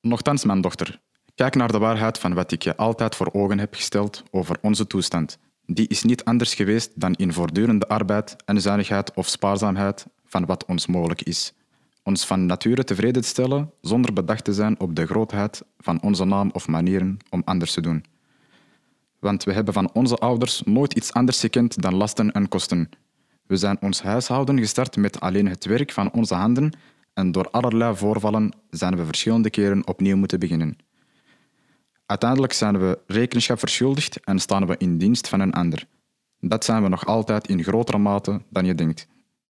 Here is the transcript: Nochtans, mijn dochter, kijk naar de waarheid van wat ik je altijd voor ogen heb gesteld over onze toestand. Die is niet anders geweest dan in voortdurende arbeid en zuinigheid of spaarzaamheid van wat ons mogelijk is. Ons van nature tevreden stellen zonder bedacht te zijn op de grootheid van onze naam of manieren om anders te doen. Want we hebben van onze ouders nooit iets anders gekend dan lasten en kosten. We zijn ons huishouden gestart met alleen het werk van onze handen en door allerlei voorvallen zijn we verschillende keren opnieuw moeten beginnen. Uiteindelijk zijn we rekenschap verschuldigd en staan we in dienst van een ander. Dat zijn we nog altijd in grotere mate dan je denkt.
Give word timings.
Nochtans, 0.00 0.44
mijn 0.44 0.60
dochter, 0.60 1.00
kijk 1.34 1.54
naar 1.54 1.72
de 1.72 1.78
waarheid 1.78 2.18
van 2.18 2.34
wat 2.34 2.52
ik 2.52 2.62
je 2.62 2.76
altijd 2.76 3.16
voor 3.16 3.32
ogen 3.32 3.58
heb 3.58 3.74
gesteld 3.74 4.22
over 4.30 4.56
onze 4.60 4.86
toestand. 4.86 5.38
Die 5.66 5.88
is 5.88 6.02
niet 6.02 6.24
anders 6.24 6.54
geweest 6.54 7.00
dan 7.00 7.14
in 7.14 7.32
voortdurende 7.32 7.88
arbeid 7.88 8.36
en 8.44 8.60
zuinigheid 8.60 9.14
of 9.14 9.28
spaarzaamheid 9.28 10.06
van 10.24 10.46
wat 10.46 10.64
ons 10.64 10.86
mogelijk 10.86 11.22
is. 11.22 11.52
Ons 12.02 12.26
van 12.26 12.46
nature 12.46 12.84
tevreden 12.84 13.24
stellen 13.24 13.70
zonder 13.80 14.12
bedacht 14.12 14.44
te 14.44 14.52
zijn 14.52 14.80
op 14.80 14.94
de 14.94 15.06
grootheid 15.06 15.62
van 15.78 16.02
onze 16.02 16.24
naam 16.24 16.50
of 16.52 16.68
manieren 16.68 17.16
om 17.30 17.42
anders 17.44 17.72
te 17.72 17.80
doen. 17.80 18.04
Want 19.18 19.44
we 19.44 19.52
hebben 19.52 19.74
van 19.74 19.90
onze 19.92 20.16
ouders 20.16 20.62
nooit 20.64 20.94
iets 20.94 21.12
anders 21.12 21.40
gekend 21.40 21.82
dan 21.82 21.94
lasten 21.94 22.32
en 22.32 22.48
kosten. 22.48 22.88
We 23.46 23.56
zijn 23.56 23.76
ons 23.80 24.02
huishouden 24.02 24.58
gestart 24.58 24.96
met 24.96 25.20
alleen 25.20 25.48
het 25.48 25.64
werk 25.64 25.92
van 25.92 26.12
onze 26.12 26.34
handen 26.34 26.72
en 27.18 27.32
door 27.32 27.50
allerlei 27.50 27.96
voorvallen 27.96 28.52
zijn 28.70 28.96
we 28.96 29.04
verschillende 29.04 29.50
keren 29.50 29.86
opnieuw 29.86 30.16
moeten 30.16 30.38
beginnen. 30.38 30.78
Uiteindelijk 32.06 32.52
zijn 32.52 32.78
we 32.78 32.98
rekenschap 33.06 33.58
verschuldigd 33.58 34.20
en 34.20 34.38
staan 34.38 34.66
we 34.66 34.74
in 34.78 34.98
dienst 34.98 35.28
van 35.28 35.40
een 35.40 35.52
ander. 35.52 35.86
Dat 36.40 36.64
zijn 36.64 36.82
we 36.82 36.88
nog 36.88 37.06
altijd 37.06 37.48
in 37.48 37.62
grotere 37.62 37.98
mate 37.98 38.42
dan 38.48 38.64
je 38.64 38.74
denkt. 38.74 39.06